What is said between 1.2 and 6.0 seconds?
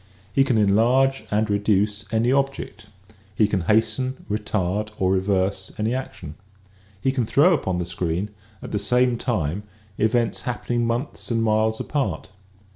EASY LESSONS IN EINSTEIN and reduce any object. He can hasten, retard or reverse any